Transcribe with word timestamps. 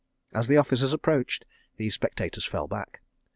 As 0.33 0.47
the 0.47 0.57
officers 0.57 0.93
approached, 0.93 1.45
these 1.77 1.93
spectators 1.93 2.43
fell 2.45 2.67
back. 2.67 3.01